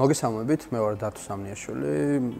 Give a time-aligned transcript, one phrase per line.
[0.00, 1.96] მოგესალმებით, მე ვარ დათო სამნიაშვილი,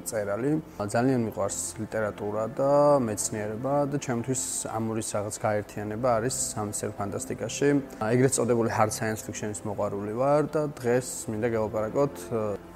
[0.08, 0.50] წერალი.
[0.80, 2.70] ძალიან მიყვარს ლიტერატურა და
[3.04, 7.68] მეცნიერება და ჩემთვის ამურის რაღაც გაერთიანება არის სამსერ ფანტასტიკაში.
[8.00, 12.14] ეგრეთ წოდებული hard science fiction-ის მოყვარული ვარ და დღეს მინდა გელაპარაკოთ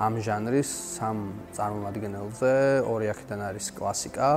[0.05, 0.71] ამ ჟანრის
[1.01, 1.19] სამ
[1.57, 2.53] წარმომადგენელზე.
[2.85, 4.29] ორი აქედან არის კლასიკა.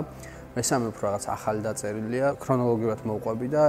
[0.55, 3.64] მესამე უფრო რაღაც ახალი დაწერილია, ქრონოლოგიურად მოვყვები და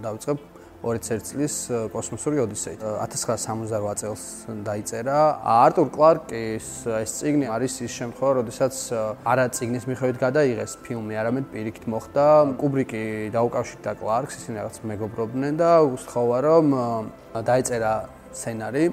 [0.00, 0.53] დავიწყებ
[0.84, 1.54] 21 წლის
[1.94, 2.82] კოსმოსური ოდისეით.
[2.84, 4.22] 1968 წელს
[4.68, 5.18] დაიწერა.
[5.40, 6.68] არტურ კლარკის
[7.00, 8.74] ეს წიგნი არის ის შემთხვევა, როდესაც
[9.24, 12.26] არა წიგნის მიხედვით გადაიღეს ფილმი, არამედ პირიქით მოხდა.
[12.60, 16.66] კუბრიკი დაუკავშირდა კლარკს, ისინი რაღაც მეგობრობდნენ და უსთხოვა რომ
[17.32, 17.92] დაიწერა
[18.36, 18.84] სცენარი.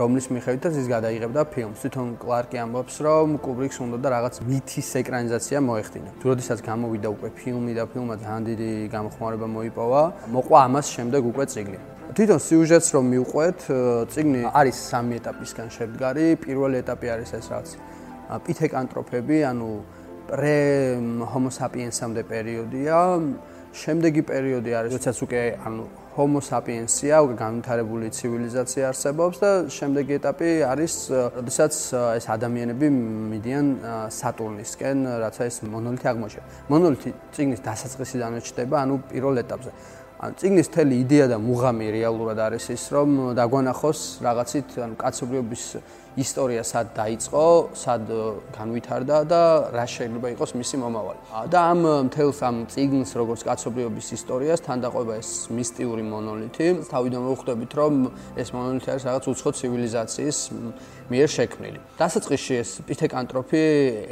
[0.00, 1.78] რომლის მიხედვითაც ის გადაიღებდა ფილმს.
[1.84, 6.10] თვითონ კლარკი ამბობს, რომ კუბრიქს უნდა და რაღაც მითის ეკრანიზაცია მოეხდინა.
[6.20, 10.02] თუ როდესაც გამოვიდა უკვე ფილმი და ფილმმა ძალიან დიდი გამოხმარება მოიპოვა,
[10.34, 11.78] მოყვა ამას შემდეგ უკვე წიგნი.
[12.16, 13.58] თვითონ სიუჟეტს რომ მიუყვეთ,
[14.12, 16.26] წიგნი არის სამი ეტაპისგან შედგარი.
[16.42, 17.70] პირველი ეტაპი არის ეს რაღაც
[18.44, 19.70] პითეკანტროფები, ანუ
[20.28, 20.56] პრე
[21.30, 22.96] ჰომო საპიენსამდე პერიოდია.
[23.70, 25.84] შემდეგი პერიოდი არის, როდესაც უკვე ანუ
[26.18, 30.94] homo sapiens-ია, უკვე განვითარებული ცივილიზაცია არსებობს და შემდეგი ეტაპი არის,
[31.38, 31.74] როდესაც
[32.18, 32.86] ეს ადამიანები
[33.30, 33.66] მიდიან
[34.10, 36.44] სატურნისკენ, რაც ეს მონოლითი აღმოჩნდა.
[36.66, 39.70] მონოლითი ციგნის დასაწყისიდანვე ჩდება, ანუ პირველ ეტაპზე.
[40.20, 45.64] ან ციგნის თელი იდეა და მუღამი რეალურად არის ის, რომ დაგვანახოს რაღაცით, ანუ კაცობრიობის
[46.18, 47.44] ისტორია სად დაიწყო,
[47.78, 48.08] სად
[48.50, 51.20] განვითარდა და რა შეიძლება იყოს მისი მომავალი.
[51.46, 51.80] და ამ
[52.10, 56.66] მთელს ამ ციგნს როგორც კაცობრიობის ისტორიას თან დაყვება ეს მისტიური მონოლითი.
[56.90, 57.92] თავიდან მოხვდებით, რომ
[58.34, 60.38] ეს მონოლითი არის რაღაც უცხო ცივილიზაციის
[61.10, 61.78] მიერ შექმნილი.
[61.98, 63.62] დასაწყისში ეს პითეკანტროფი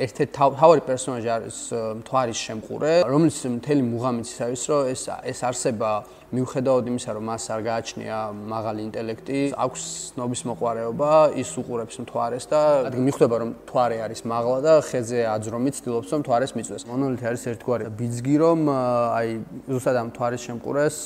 [0.04, 1.58] ერთ-ერთი თავარი პერსონაჟი არის
[1.98, 5.90] მთვარის შემყურე, რომელიც მთელი მუღამით ის არის, რომ ეს ეს არსება
[6.28, 8.16] მიუხედავად იმისა, რომ მას არ გააჩნია
[8.52, 9.82] მაღალი ინტელექტი, აქვს
[10.20, 12.60] ნობის მოყარეობა, ის უყურებს მთვარეს და
[12.92, 16.82] მიხვდება, რომ მთვარე არის მაღლა და ხეზე აძრომით ცდილობს, რომ მთვარეს მიწვეს.
[16.84, 19.28] მონოლითი არის ერთგვარი ბიძგი, რომ აი
[19.72, 20.96] ზუსტად ამ მთვარის შემყურეს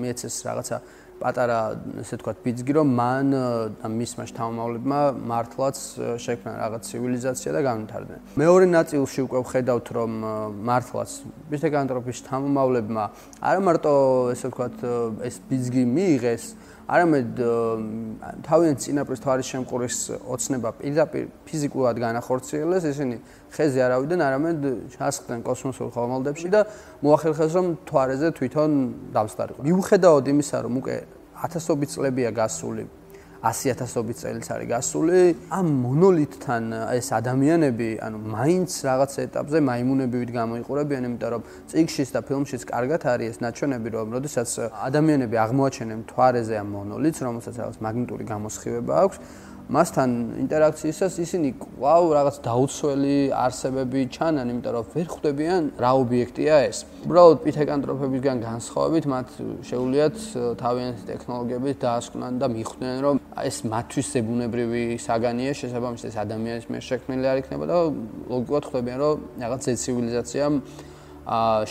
[0.00, 0.76] მიეცეს რაღაცა
[1.20, 1.58] პატარა
[2.02, 3.28] ესე თქვა ბიძგი რომ მან
[3.80, 4.98] და მისმა შთამომავლებმა
[5.30, 5.76] მართლაც
[6.24, 8.20] შექმნა რაღაც ცივილიზაცია და განვითარდნენ.
[8.42, 10.12] მეორე ნაწილში უკვე ვხედავთ რომ
[10.68, 11.10] მართლაც
[11.50, 13.04] ბიძგანტროფის შთამომავლებმა
[13.40, 13.94] არა მარტო
[14.34, 14.66] ესე თქვა
[15.28, 16.44] ეს ბიძგი მიიღეს
[16.84, 17.38] არამედ
[18.44, 19.96] თავიანთ წინაპრის თვარის შემყურის
[20.28, 23.16] ოცნება პირდაპირ ფიზიკურად განახორციელეს, ისინი
[23.56, 24.58] ხეზე არავიდან, არამედ
[24.92, 26.60] ჩასხდნენ კოსმოსურ ხომალდებში და
[27.00, 28.70] მოახერხეს რომ თვარეზე თვითონ
[29.16, 29.60] დავსტარიყო.
[29.64, 30.96] მიუხედავად იმისა, რომ უკვე
[31.40, 32.84] ათასობით წლებია გასული
[33.44, 35.18] 100000ობით წელიც არის გასული.
[35.52, 36.64] ამ მონოლითთან
[36.96, 43.28] ეს ადამიანები, ანუ მაინც რაღაც ეტაპზე მაიმუნებივით გამოიყურებიან, იმიტომ რომ წიგშის და ფილმშიც კარგად არის
[43.34, 44.48] ეს ნაჩვენები, რომ როდესაც
[44.88, 49.16] ადამიანები აღმოაჩენენ თვარეზე ამ მონოლითს, რომელსაც რაღაც მაგნიტური გამოსხივება აქვს,
[49.64, 50.10] მასთან
[50.44, 56.78] ინტერაქციისას ისინი კვლავ რაღაც დაუცველი არსებები ჩანან, იმიტომ რომ ვერ ხვდებიან რა ობიექტია ეს.
[57.08, 59.28] უბრალოდ პითეკანტროფებისგან განსხვავებით, მათ
[59.64, 60.16] შეუძლიათ
[60.60, 67.26] თავიანთი ტექნოლოგიებით დაასკვნან და მიხვდნენ, რომ ეს მათთვის ზებუნებრივი საგანია, შესაბამისად ეს ადამიანის მიერ შექმნილი
[67.32, 67.76] არ იქნება და
[68.28, 70.54] ლოგიკურად ხვდებიან, რომ რაღაც ცივილიზაციამ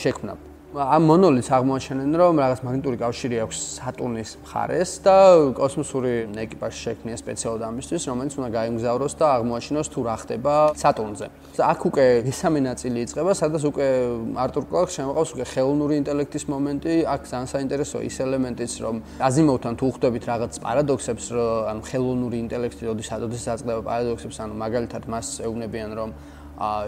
[0.02, 0.53] შექმნა.
[0.74, 5.18] ამ მონოლითს აღმოაჩენენ, რომ რაღაც მაგნიტური კავშირი აქვს სატურნის მხარეს და
[5.54, 11.28] კოსმოსური ეკიპაჟი შექმნია სპეციალურად ამისთვის, რომელიც უნდა გაემგზავროს და აღმოაჩინოს თუ რა ხდება სატურნზე.
[11.62, 13.88] აქ უკვე მესამე ნაწილი იწყება, სადაც უკვე
[14.34, 18.96] არტურ კლარკს შემოყავს უკვე ხელოვნური ინტელექტის მომენტი, აქ ძალიან საინტერესო ის ელემენტიც, რომ
[19.30, 21.26] აზიმოვთან თუ ხვდებით რაღაც პარადოქსებს,
[21.70, 26.10] ანუ ხელოვნური ინტელექტი, როდესაც როდესაც აწყდება პარადოქსებს, ანუ მაგალითად მას ეუბნებიან, რომ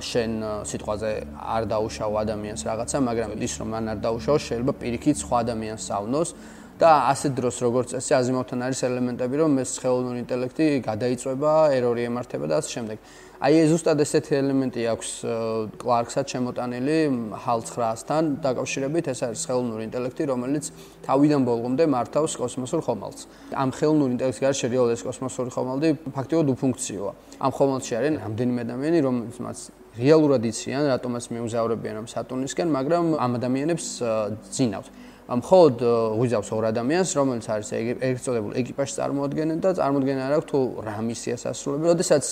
[0.10, 0.32] შენ
[0.70, 1.12] სიტყვაზე
[1.56, 6.30] არ დაუშავ ადამიანს რაღაცა, მაგრამ ის რომ მან არ დაუშავ, შეიძლება პირიქით სხვა ადამიანს საუნოს
[6.76, 12.46] და ასე დროს როგორც წესი აზიმოვთან არის ელემენტები, რომ ეს ხელოვნური ინტელექტი გადაიწვება, ერორი ემართება
[12.52, 12.98] და ასე შემდეგ.
[13.36, 15.10] აი ეს ზუსტად ესეთი ელემენტი აქვს
[15.80, 16.98] კლარკსაც შემოტანილი
[17.44, 20.66] HAL 900-თან დაკავშირებით, ეს არის ხელოვნური ინტელექტი, რომელიც
[21.04, 23.22] თავიდან ბოლომდე მართავს კოსმოსურ ხომალდს.
[23.56, 27.12] ამ ხელოვნური ინტელექტის გარშე რეალურად ეს კოსმოსური ხომალდი ფაქტიურად უფუნქციოა.
[27.44, 29.58] ამ ხომალდში არის რამდენიმე ადამიანი, რომელსაც
[29.96, 33.86] რეალურად იციან, რატომაც მეუზავრებიან ამ სატურნისკენ, მაგრამ ამ ადამიანებს
[34.56, 34.88] ძინავთ.
[35.26, 35.82] მხოლოდ
[36.22, 41.44] ვიზავს ორ ადამიანს, რომელიც არის ეგრეთ წოდებულ ეკიპაჟს წარმოადგენენ და წარმოადგენენ არა თუ რა მისიას
[41.50, 41.86] ასრულებენ.
[41.90, 42.26] როდესაც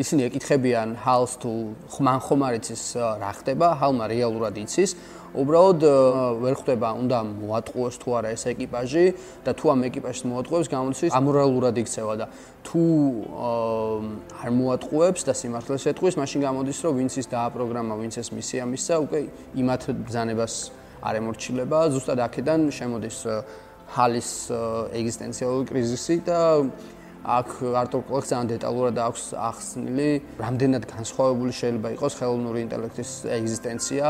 [0.00, 1.52] ისინი ეკითხებიან ჰალს თუ
[1.92, 2.84] ხმან ხომ არ იცის
[3.20, 4.90] რა ხდება, ჰალმა რეალურად იცის.
[5.34, 5.80] უბრალოდ
[6.40, 9.04] ვერ ხვდება, უნდა მოატყუოს თუ არა ეს ეკიპაჟი
[9.42, 12.26] და თუ ამ ეკიპაჟს მოატყუებს, გამოდის ამორალურად იქცევა და
[12.62, 12.82] თუ
[14.30, 18.94] არ მოატყუებს და სიმართლეს ეთქვის, მაშინ გამოდის, რომ ვინც ის დააპროგრამა, ვინც ეს მისია მისცა,
[19.02, 19.18] უკვე
[19.58, 20.54] იმათ ბზანებას
[21.04, 23.18] არ ემორჩილება, ზუსტად აქედან შემოდის
[23.94, 24.30] ჰალის
[24.98, 26.40] ეგზისტენციალური კრიზისი და
[27.24, 27.48] აქ
[27.80, 30.10] არტურ კლაკს ძალიან დეტალურად აქვს ახსნილი,
[30.44, 34.06] რამდენად განსხვავებული შეიძლება იყოს ხელოვნური ინტელექტის ეგზისტენცია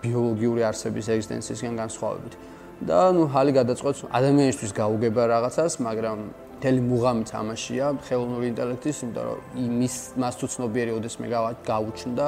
[0.00, 2.34] ბიოლოგიური არსების ეგზისტენციისგან განსხვავებით.
[2.76, 6.18] და ნუ ჰალი გადაწყვეტს ადამიანისთვის გაუგება რაღაცას, მაგრამ
[6.56, 11.26] მთელი მუღამი თამაშია ხელოვნური ინტელექტის, იმიტომ რომ იმის მას თუ ცნობიერი ოდესმე
[11.64, 12.26] გაუჩნდა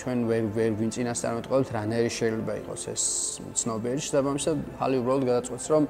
[0.00, 3.02] ჩვენ ვერ ვერ ვინ წინასწარმეტყველთ რანერი შეიძლება იყოს ეს
[3.60, 5.84] ცნობიერი შესაბამისად ჰალი უბრალოდ გადაწყვეტს რომ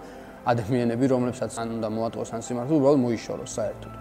[0.47, 3.95] ადამიანები, რომლებსაც ან უნდა მოატყოს ან სიმართლე, უბრალოდ მოიშოროს საერთოდ.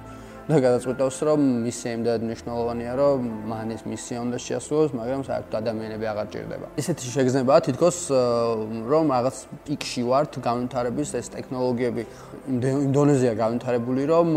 [0.46, 3.18] და გადაწყვეტავს, რომ მისია იმდად მნიშვნელოვანია, რომ
[3.50, 6.68] მან ეს მისია უნდა შეასრულოს, მაგრამ საერთოდ ადამიანები აღარ ჭირდება.
[6.78, 7.98] ესეთი შეგრძნებაა თითქოს
[8.94, 12.04] რომ რაღაც პიკში ვართ განვითარების ეს ტექნოლოგიები
[12.86, 14.28] ინდონეზია განვითარებული, რომ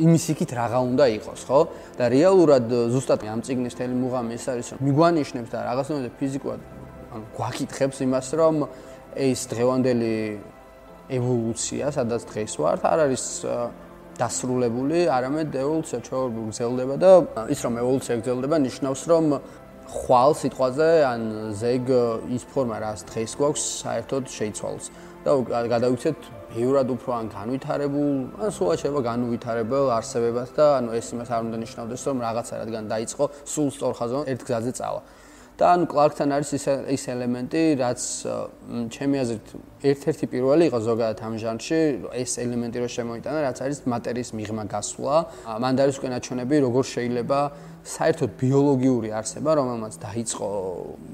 [0.00, 1.60] იმის იქით რაღა უნდა იყოს, ხო?
[1.98, 6.60] და რეალურად ზუსტად ამ ციგნის თელი მუღამი ეს არის, რომ მიგვანიშნებს და რაღაცნაირად ფიზიკურად
[7.12, 8.56] ანუ გვაკითხებს იმას, რომ
[9.12, 10.14] ეს დღევანდელი
[11.12, 13.24] ევოლუცია, სადაც დღეს ვართ, არ არის
[14.16, 17.10] დასრულებული, არამედ ევოლუცია ჩვეულებრივ გრძელდება და
[17.52, 19.24] ის რომ ევოლუცია გრძელდება, ნიშნავს რომ
[19.92, 21.20] ხვალ სიტყვაზე ან
[21.52, 21.86] ზეგ
[22.32, 24.86] ის ფორმა, რაც დღეს გვაქვს, საერთოდ შეიცვალოს.
[25.22, 25.30] და
[25.70, 26.18] გადავიქცეთ
[26.52, 28.14] ბევრად უფრო ან განვითარებულ,
[28.44, 32.84] ან სულ შეიძლება განუვითარებელ არსებებას და ანუ ეს იმას არ უნდა ნიშნავდეს, რომ რაღაცა რადგან
[32.92, 35.02] დაიწყო, სულ სწორ ხაზზე ერთ გზაზე წავა.
[35.52, 36.64] და ანუ კლარკთან არის ის
[36.96, 38.00] ის ელემენტი, რაც
[38.88, 39.46] ჩემი აზრით
[39.84, 41.80] ერთ-ერთი პირველი იყო ზოგადად ამ ჟანრში,
[42.22, 45.14] ეს 엘ემენტი რო შემოიტანა, რაც არის მატერიის მიღმა გასვლა.
[45.62, 47.38] მან დარის უკვე ნაჩვენები, როგორ შეიძლება
[47.82, 50.48] საერთოდ ბიოლოგიური არსება, რომელმაც დაიწყო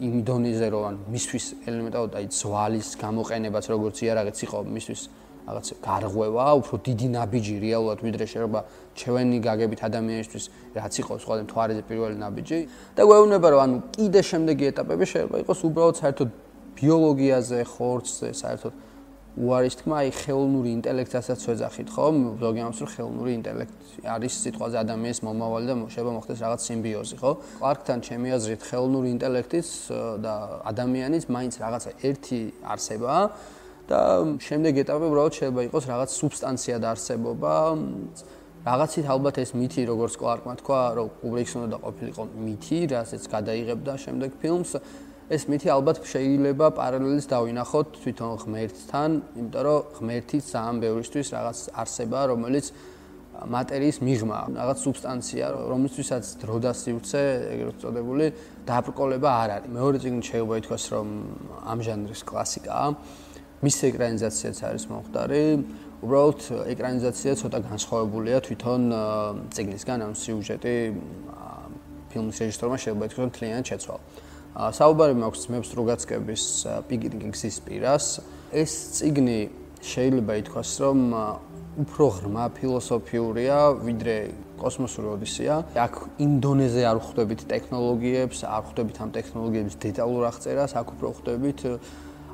[0.09, 5.03] იმ დონეზე, რომ ანუ მისთვის ელემენტად აი ზვალის გამოყენებაც როგორც იარაღიც იყო მისთვის
[5.49, 8.61] რაღაც გარღვევა, უფრო დიდი ნაბიჯი რეალურად ვიდრე შეიძლება
[9.01, 10.45] ჩვენი გაგებით ადამიანისთვის
[10.77, 12.59] რაც იყოს სხვა მთვარეზე პირველი ნაბიჯი
[12.97, 16.29] და გვეუბნება რომ ანუ კიდე შემდეგი ეტაპები შეიძლება იყოს უბრალოდ საერთოდ
[16.79, 18.75] ბიოლოგიაზე, ხორცზე, საერთოდ
[19.39, 22.07] უარის თქმა, აი ხელოვნური ინტელექტასაც შეძახით, ხო?
[22.43, 27.31] ზოგი ამას რომ ხელოვნური ინტელექტი არის სიტყვაზე ადამიანის მომავალი და შეიძლება მოხდეს რაღაც სიმბიოზი, ხო?
[27.63, 29.69] ყარკთან ჩემი აზრით ხელოვნური ინტელექტის
[30.27, 30.35] და
[30.73, 33.23] ადამიანის მაინც რაღაცა ერთი არსებაა
[33.89, 34.01] და
[34.45, 37.55] შემდეგ ეტაპი უბრალოდ შეიძლება იყოს რაღაც სუბსტანცია და არსებობა
[38.69, 44.31] რაღაცით ალბათ ეს მითი როგორც კლარკმა თქვა რომ კუბრიქს უნდა დაყოფილიყო მითი რასაც გადაიღებდა შემდეგ
[44.43, 44.71] ფილმს.
[45.29, 52.19] ეს მითი ალბათ შეიძლება პარალელს დავინახოთ თვითონ ღმერთთან იმიტომ რომ ღმერთიც ძალიან ბევრისთვის რაღაც არსება
[52.33, 52.67] რომელიც
[53.39, 54.39] მატერიის მიღმა.
[54.59, 57.23] რაღაც სუბსტანცია რომლისთვისაც დრო და სივრცე
[57.55, 58.27] ეგრეთ წოდებული
[58.67, 59.71] დაბრკოლება არ არის.
[59.79, 61.07] მეორე წიგნი შეიძლება ითქვას რომ
[61.73, 62.87] ამ ჟანრის კლასიკაა
[63.59, 65.43] მის ეკრანიზაციაც არის მომხდარი.
[65.99, 66.41] უბრალოდ
[66.73, 68.83] ეკრანიზაცია ცოტა განსხვავებულია თვითონ
[69.51, 70.75] ციგნისგან, ამ სიუჟეტი
[72.09, 74.03] ფილმის რეჟისორმა შეიძლება ითქვას, რომ თლიანად შეცვალა.
[74.79, 76.43] საუბარი მაქვს მეფს რუგაცკების
[76.87, 78.07] პიკინგის პირას.
[78.55, 79.39] ეს ციგნი
[79.83, 80.99] შეიძლება ითქვას, რომ
[81.79, 84.17] უფრო ღრმა ფილოსოფიურია, ვიდრე
[84.59, 85.57] კოსმოსური ოდისეა.
[85.79, 91.61] აქ ინდონეზე არ ხვდებით ტექნოლოგიებს, არ ხვდებით ამ ტექნოლოგიების დეტალურ აღწერას, აქ უფრო ხვდებით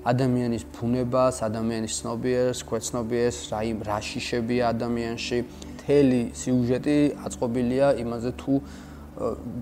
[0.05, 5.39] ადამიანის ბუნებას, ადამიანის ცნობიერს, ქვეცნობიერს, რა იმ რა შიშებია ადამიანში.
[5.85, 6.99] მთელი სიუჟეტი
[7.29, 8.53] აწყობილია იმაზე თუ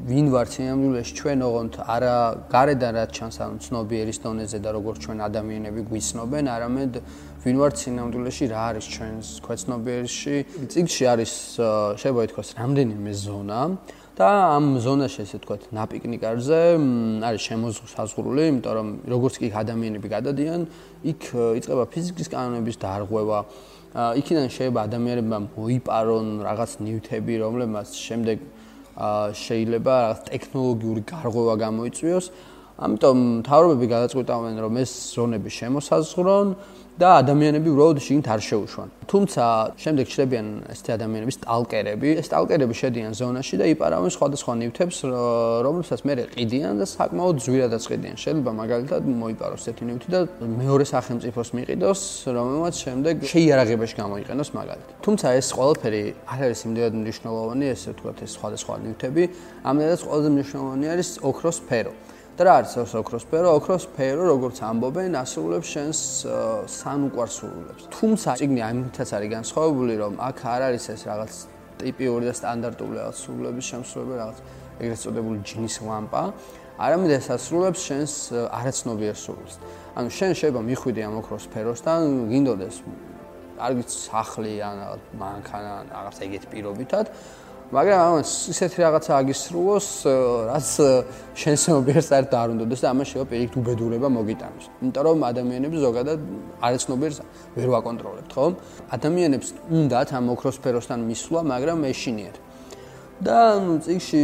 [0.08, 2.16] ვინ ვარ ცინამდვილეში ჩვენ ოღონდ არა
[2.48, 6.92] გარედან რაც ჩანს ანუ ცნობიერის დონეზე და როგორც ჩვენ ადამიანები გვიცნობენ, არამედ
[7.44, 10.36] ვინ ვარ ცინამდვილეში რა არის ჩვენს ქვეცნობიერში.
[10.72, 11.32] ციგში არის
[12.00, 13.60] შეიძლება ითქვას რამდენიმე ზონა.
[14.12, 16.60] და ამ ზონაში ესე ვთქვათ, ნაპიკნიკარზე
[17.24, 20.60] არის შემოსაზღვრული, იმიტომ რომ როგორც კი ადამიანები გადადიან,
[21.12, 23.38] იქ იწყება ფიზიკის კანონების დარღვევა.
[23.92, 28.38] იქიდან შეიძლება ადამიანებმა მოიპარონ რაღაც ნივთები, რომლებმაც შემდეგ
[29.32, 32.26] შეიძლება რაღაც ტექნოლოგიური გარღვევა გამოიწვიოს.
[32.79, 36.48] ამიტომ თავრობები გადაწყვეტავენ, რომ ეს ზონები შემოსაზღვრონ
[36.93, 38.88] და ადამიანები უბრალოდ შიგნით არ შეუშვან.
[39.08, 39.44] თუმცა
[39.81, 42.08] შემდეგ ჩრდებიან ესეთი ადამიანების სტალკერები.
[42.20, 44.96] ეს სტალკერები შედიან ზონაში და იპარავენ სხვადასხვა ნივთებს,
[45.64, 48.17] რომლებსაც მე ყიდიან და საკმაოდ ზვირადაც ყიდიან.
[48.22, 54.94] შეიძლება მაგალითად მოიპაროს ესეთი ნივთი და მეორე სახელმწიფოს მიყიდოს, რომელმაც შემდეგ შეიარაღებაში გამოიყენოს მაგალითად.
[55.00, 59.24] თუმცა ეს ყველაფერი არ არის იმდენად მნიშვნელოვანი, ესე ვთქვათ, ეს სხვადასხვა ნივთები.
[59.64, 61.93] ამდენად ყველაზე მნიშვნელოვანი არის ოქროს სფერო.
[62.32, 63.48] და რა არის ეს ოქროს სფერო?
[63.60, 65.98] ოქროს სფერო, როგორც ამბობენ, ასრულებს შენს
[66.81, 67.82] სანუკვარსულებს.
[67.93, 71.32] თუმცა ციგნი ამითაც არის განსხვავებული, რომ აქ არ არის ეს რაღაც
[71.82, 74.39] ტიპიური და სტანდარტული რაღაც სულების შემსრულებელი, რაღაც
[74.81, 76.22] ეგრეთ წოდებული ჯინის ლამპა,
[76.81, 78.12] არამედ ეს ასრულებს შენს
[78.48, 79.53] არაცნობიერ სულს.
[79.93, 82.01] ანუ შენ შეიძლება მიხვიდე ამ ოქროს სფეროსთან,
[82.32, 82.77] გინდოდეს
[83.60, 87.06] კარგი სახლი ან რაღაც მანქანა, რაღაც ეგეთ პირობითად
[87.72, 89.86] მაგრამ ამას ისეთი რაღაცა აგისრულოს,
[90.52, 90.69] რაც
[91.41, 94.64] შენსენობიერს საერთოდ არ უნდადეს და ამას შეიძლება პირიქით უბედურება მოგიტანოს.
[94.82, 96.19] იმიტომ რომ ადამიანებს ზოგადად
[96.69, 97.19] არაცნობიერს
[97.56, 98.46] ვერ ვაკონტროლებთ, ხო?
[98.93, 102.36] ადამიანებს უნდათ ამ ოქროსფეროსთან მისვლა, მაგრამ მეშინიერ.
[103.22, 104.22] და ნუ წიგში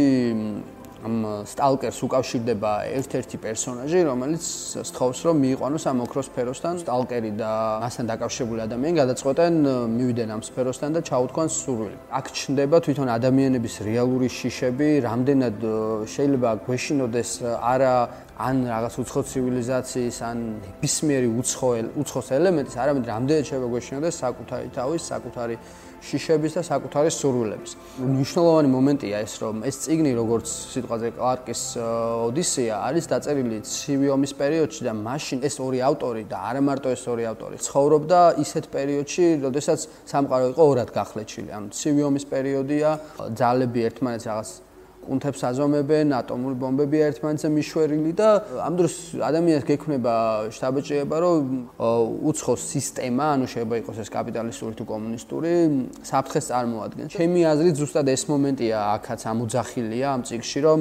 [0.99, 1.15] ამ
[1.47, 4.43] სტალკერს უკავშირდება ერთ-ერთი პერსონაჟი, რომელიც
[4.89, 6.73] სწხოვს, რომ მიიყვანოს ამ ოქროს სფეროსთან.
[6.83, 7.51] სტალკერი და
[7.83, 9.53] მასთან დაკავშირებული ადამიანი გადაწყვეტენ
[9.95, 11.97] მივიდნენ ამ სფეროსთან და ჩაუთქვან სურვილი.
[12.19, 15.57] აქ ჩნდება თვითონ ადამიანების რეალური შიშები, რამდენად
[16.13, 17.31] შეიძლება გვეშინოდეს
[17.73, 17.95] არა
[18.39, 21.69] ან რაღაც უცხო ცივილიზაციის, ან ნებისმიერი უცხო
[21.99, 25.55] უცხოს ელემენტის, არამედ რამდენად შეიძლება გვეშინოდეს საკუთარი თავის, საკუთარი
[25.99, 27.71] შიშების და საკუთარი სურვილების.
[27.99, 31.61] მნიშვნელოვანი მომენტია ეს, რომ ეს წიგნი, როგორც სიტყვაზე კლარკის
[32.31, 37.03] ოდისეა, არის დაწერილი ცივი ომის პერიოდში და მაშინ ეს ორი ავტორი და არა მარტო ეს
[37.11, 41.49] ორი ავტორი ცხოვრობდა ისეთ პერიოდში, როდესაც სამყარო იყო ორად გახლეჩილი.
[41.59, 42.89] ანუ ცივი ომის პერიოდია,
[43.35, 44.49] ძალები ერთმანეთს რაღაც
[44.99, 48.29] კუნთებს აზომებენ, ატომური ბომბები ერთმანეთზე მიშვერილი და
[48.61, 48.93] ამ დროს
[49.29, 50.13] ადამიანს გექნება
[50.53, 51.43] შთაბეჭდილება, რომ
[52.29, 55.51] უცხო სისტემა, ანუ შეიძლება იყოს ეს კაპიტალისტური თუ კომუნისტური,
[56.03, 57.09] საფრთხეს წარმოადგენს.
[57.15, 60.79] ჩემი აზრით, ზუსტად ეს მომენტია აქაც ამოძახილია ამ წიგში, რომ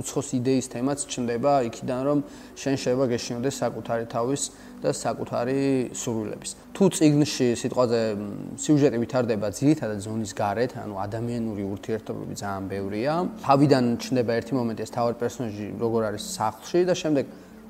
[0.00, 2.18] უცხოს იდეის თემაც ჩნდება იქიდან, რომ
[2.60, 4.42] შენ შეიძლება გეშინოდეს საკუთარი თავის
[4.80, 5.60] და საკუთარი
[5.92, 6.50] სურვილების.
[6.72, 8.00] თუ ციგნში სიტყვაზე
[8.64, 13.14] სიუჟეტი ვითარდება ძირითადად ზონის გარეთ, ანუ ადამიანური ურთიერთობები ძალიან ბევრია.
[13.44, 17.24] თავიდან ჩნდება ერთი მომენტი ეს თავად პერსონაჟი როგორ არის სახლში და შემდეგ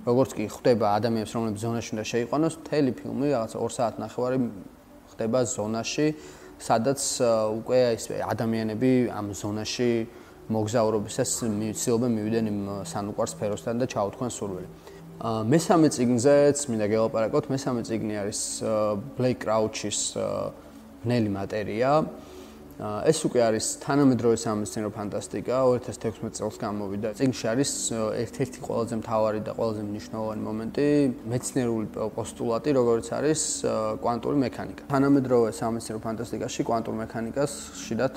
[0.07, 4.39] როგორც კი ხვდება ადამიანებს, რომლებიც ზონაში უნდა შეიყვანოს, მთელი ფილმი რაღაც 2 საათ ნახევარი
[5.13, 6.07] ხდება ზონაში,
[6.61, 7.01] სადაც
[7.61, 9.91] უკვე ეს ადამიანები ამ ზონაში
[10.51, 14.69] მოგზაურობისას მიცილობენ მივიდნენ იმ სანუკვარ სფეროსთან და ჩაუთქვენ სურვილი.
[15.21, 17.53] მესამე ციგნზეც მინდა გელაპარაკოთ.
[17.53, 18.41] მესამე ციგნი არის
[19.21, 20.17] Blake Crouch-ის
[21.05, 22.09] ნელი მატერია.
[22.81, 27.09] ეს უკვე არის თანამედროვე სამეცნიერო ფანტასტიკა 2016 წელს გამოვიდა.
[27.21, 27.71] წიგნში არის
[28.25, 30.87] ერთ-ერთი ყველაზე მთავარი და ყველაზე მნიშვნელოვანი მომენტი,
[31.29, 31.87] მეცნიერული
[32.17, 33.41] პოსტულატი, როგორც არის
[34.01, 34.83] კვანტური მექანიკა.
[34.89, 38.15] თანამედროვე სამეცნიერო ფანტასტიკაში კვანტურ მექანიკას ხშირად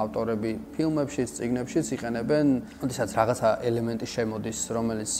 [0.00, 2.46] ავტორები ფილმებში, წიგნებში იყენებენ,
[2.80, 5.12] ოდესაც რაღაცა ელემენტი შემოდის, რომელიც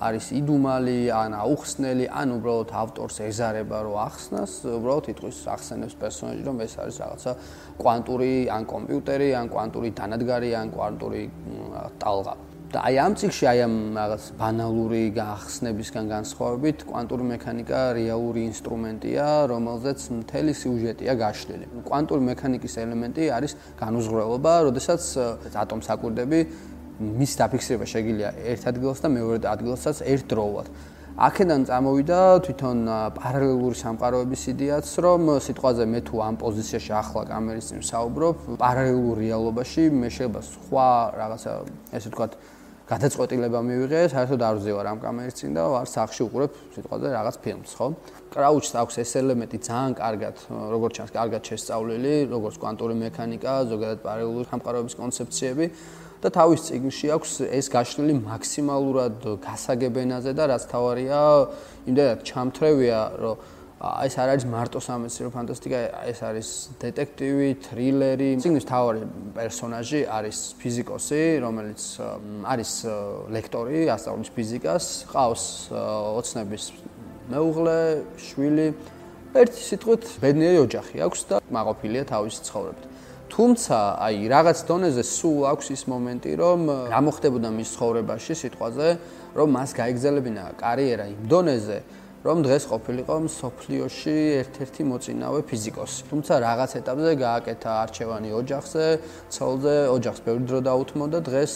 [0.00, 6.56] არის იდუმალი, ან აუხსნელი, ან უბრალოდ ავტორს ეზარება რომ ახსნას, უბრალოდ იტყვის ახსენებს პერსონაჟი, რომ
[6.66, 7.32] ეს არის რაღაცა
[7.78, 11.22] კვანტური ან კომპიუტერი, ან კვანტური დანადგარი, ან კვანტური
[12.02, 12.34] ტალღა.
[12.74, 20.00] და აი ამ ციკში აი ამ რაღაც ბანალური გახსნებისგან განსხვავებით, კვანტური მექანიკა რეალური ინსტრუმენტია, რომელზეც
[20.18, 21.66] მთელი სიუჟეტია გაშლილი.
[21.86, 25.02] კვანტური მექანიკის ელემენტი არის განუზღრელობა, როდესაც
[25.54, 26.38] ატომსაკვირდები
[27.02, 30.68] მის დაფიქსირება შეგიძლია ერთ ადგილას და მეორე ადგილასაც ერთდროულად.
[31.14, 32.78] აქედან წამოვიდა თვითონ
[33.14, 39.82] პარალელური სამყაროების იდეაც, რომ სიტყვაზე მე თუ ამ პოზიციაში ახლა კამერის წინ საუბრობ, პარალელურ რეალობაში
[39.94, 41.52] მე შეიძლება სხვა რაღაცა
[41.94, 42.32] ესე ვთქვათ
[42.84, 47.70] გადაწყვეტილება მივიღე, საერთოდ არ ვზევარ ამ კამერის წინ და ვარ სახში უყურებ სიტყვაზე რაღაც ფილმს,
[47.78, 47.86] ხო?
[48.34, 50.36] კრაუჩს აქვს ეს ელემენტი ძალიან კარგად,
[50.74, 55.64] როგორც ჩანს, კარგად შესწავლილი, როგორც კვანტური მექანიკა, ზოგადად პარალელური სამყაროების კონცეფციები.
[56.24, 61.20] და თავის ციგნში აქვს ეს გაშლილი მაქსიმალურად გასაგებენაზე და რაც თავარია,
[61.84, 63.36] იმდენად ჩამთრევია, რომ
[63.84, 65.78] ეს არ არის მარტო სამეცნიერო ფანტასტიკა,
[66.08, 66.48] ეს არის
[66.80, 68.30] დეტექტივი, თრილერი.
[68.40, 69.02] ციგნის თავარი
[69.36, 71.82] პერსონაჟი არის ფიზიკოსი, რომელიც
[72.48, 72.72] არის
[73.34, 76.64] ლექტორი, ასწავლის ფიზიკას, ყავს ოცნების
[77.28, 77.78] მეუღლე,
[78.24, 78.68] შვილი.
[79.34, 82.93] ერთი სიტყვით, ბედნიერი ოჯახი აქვს და მაყოფილია თავის ცხოვრებით.
[83.34, 86.60] თუმცა აი რაღაც დონეზე სულ აქვს ის მომენტი რომ
[86.92, 88.88] რა მოხდებოდა მის ცხოვრებაში სიტყვაზე
[89.34, 91.78] რომ მას გაიგზელებინა კარიერა იმ დონეზე
[92.24, 96.06] რომ დღეს ყოფილიყო სოფლიოში ერთ-ერთი მოწინავე ფიზიკოსი.
[96.08, 98.86] თუმცა რაღაც ეტაპზე გააკეთა არჩევანი ოჯახზე,
[99.34, 101.52] ცოლზე, ოჯახს ბევრი დრო დაუთმო და დღეს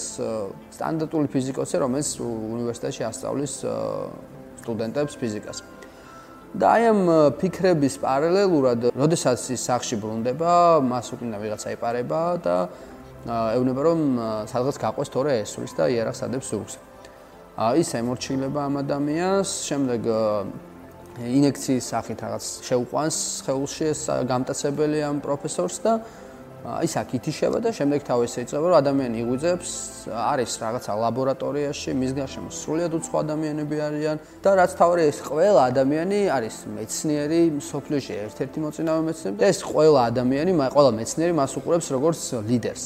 [0.77, 3.55] სტანდარტული ფიზიკოსი, რომელიც უნივერსიტეტში ასწავლის
[4.61, 5.78] სტუდენტებს ფიზიკას.
[6.57, 7.01] და აი ამ
[7.37, 12.57] ფიქრების პარალელურად, როდესაც ის სახში ბრუნდება, მას უკინა ვიღაცა იპარება და
[13.29, 14.01] ეუბნება რომ
[14.49, 16.75] სადღაც გაყვეს თორე ესვრის და იარაღს ადებს ზურგს.
[17.59, 20.01] აი ის ემორჩილება ამ ადამიანს, შემდეგ
[21.19, 24.01] ინექციის სახით რაღაც შეუყვანს ხელში ეს
[24.31, 25.93] გამტაცებელი ამ პროფესორს და
[26.59, 29.71] ის აქ ითიშება და შემდეგ თავის ეწევა რომ ადამიანი იღვიძებს
[30.11, 36.21] არის რაღაცა ლაბორატორიაში მის გარშემო სრულიად უცხო ადამიანები არიან და რაც თავი ეს ყველა ადამიანი
[36.35, 42.21] არის მეცნიერი სოფლიოში ერთ-ერთი მოწინავე მეცნიერი და ეს ყველა ადამიანი ყველა მეცნიერი მას უყურებს როგორც
[42.51, 42.85] ლიდერს.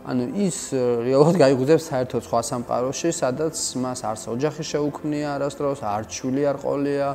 [0.00, 0.58] ანუ ის
[1.04, 7.08] რეალურად გაიღვიძებს საერთოდ სხვა სამყაროში სადაც მას არც ოჯახი შეუქმნია არასდროს არ ჩვილი არ ყოლია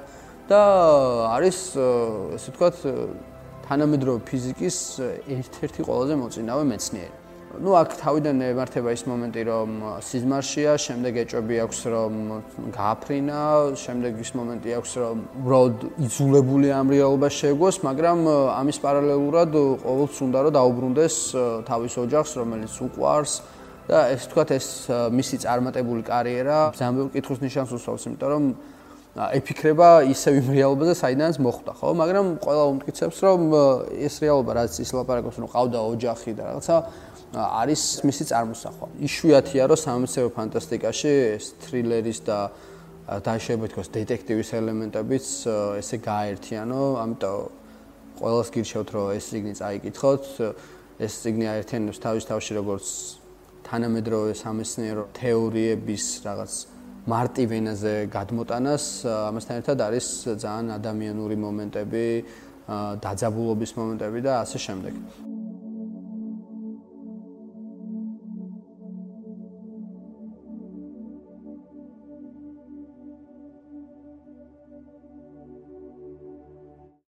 [0.46, 0.62] და
[1.34, 1.58] არის
[2.38, 2.76] ესე ვთქვათ
[3.68, 4.78] თანამედროვე ფიზიკის
[5.36, 7.16] ერთ-ერთი ყველაზე მოწინავე მეცნიერი.
[7.56, 9.70] ну აქ თავიდან ემართება ის მომენტი რომ
[10.04, 12.14] სიზმარშია, შემდეგ ეჭვები აქვს რომ
[12.76, 13.40] გააფრინა,
[13.80, 18.20] შემდეგ ის მომენტი აქვს რომ უბრალოდ იზოლებული ამ რეალობას შეგოს, მაგრამ
[18.60, 19.52] ამის პარალელურად
[19.88, 21.16] ყოველთვის უნდა რომ დაუბრუნდეს
[21.70, 23.34] თავის ოჯახს, რომელიც უყვარს
[23.88, 24.68] და ეს თქვათ ეს
[25.16, 28.44] მისი წარმატებული კარიერა ზამბელ კითხვის ნიშანს უსვამს, იმიტომ რომ
[29.16, 31.90] ეფიქრება ისევ იმ რეალობაზე, საიდანაც მოხვდა, ხო?
[31.96, 33.42] მაგრამ ყველა უმტკიცებს, რომ
[33.96, 36.76] ეს რეალობა, რაც ის ლაპარაკობს, რომ ყავდა ოჯახი და რაღაცა
[37.36, 38.88] არის მისი წარმოსახვა.
[39.08, 42.38] იშვიათია, რომ სამეცნიერო ფანტასტიკაში ეს თრილერის და
[43.24, 45.26] დაშვება თქოს დეტექტივის ელემენტებიც
[45.80, 47.40] ესე გააერთიანო, ამიტომ
[48.20, 50.24] ყველას გირჩევთ, რომ ეს ციგნი წაიკითხოთ.
[50.96, 52.88] ეს ციგნი აერთიანებს თავის თავში როგორც
[53.68, 56.54] თანამედროვე სამეცნიერო თეორიების რაღაც
[57.06, 60.08] მარტივ ენაზე გადმოტანას, ამასთან ერთად არის
[60.42, 62.06] ძალიან ადამიანური მომენტები,
[63.06, 64.94] დაძაბულობის მომენტები და ასე შემდეგ.